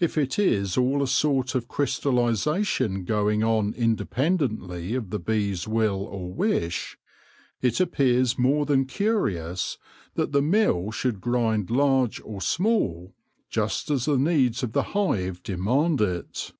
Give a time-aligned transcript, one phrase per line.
[0.00, 6.02] If it is all a sort of crystallisation going on independently of the bees' will
[6.02, 6.98] or wish,
[7.62, 9.78] it appears more than curious
[10.16, 13.14] that the mill should grind large or small,
[13.48, 16.52] just as the needs of the hive demand it.